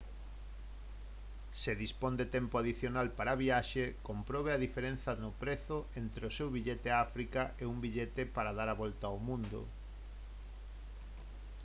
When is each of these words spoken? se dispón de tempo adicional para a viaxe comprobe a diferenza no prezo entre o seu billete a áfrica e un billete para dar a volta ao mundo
se 1.61 1.75
dispón 1.81 2.13
de 2.17 2.25
tempo 2.37 2.55
adicional 2.57 3.07
para 3.17 3.29
a 3.33 3.39
viaxe 3.43 3.83
comprobe 4.07 4.49
a 4.53 4.61
diferenza 4.65 5.11
no 5.23 5.29
prezo 5.41 5.77
entre 6.01 6.23
o 6.29 6.35
seu 6.37 6.47
billete 6.55 6.87
a 6.91 6.99
áfrica 7.07 7.41
e 7.61 7.63
un 7.73 7.77
billete 7.85 8.21
para 8.35 8.55
dar 8.57 8.69
a 8.71 8.79
volta 8.83 9.05
ao 9.07 9.17
mundo 9.27 9.61